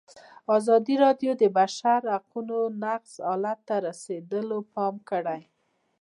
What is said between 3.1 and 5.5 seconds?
حالت ته رسېدلي پام کړی.